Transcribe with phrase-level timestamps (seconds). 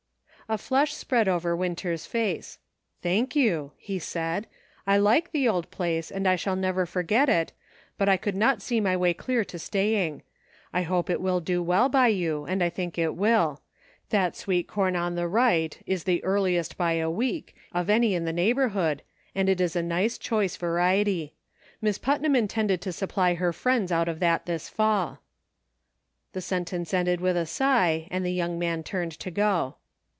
[0.49, 2.59] A flush spread over Winter's face,
[3.01, 4.47] "Thank you," he said;"
[4.85, 7.53] I like the old place, and I shall never forget it,
[7.97, 10.23] but I could not see my way clear to staying.
[10.73, 13.61] I hope it will do well by you, and I think it will;
[14.09, 18.25] that sweet corn on the right, is the earliest by a week, of any in
[18.25, 21.33] the neighborhood, and it is a very choice variety.
[21.81, 25.19] Miss Putnam in tended to supply her friends out of that this fall."
[26.33, 29.75] The sentence ended with a sigh, and the young man turned to go.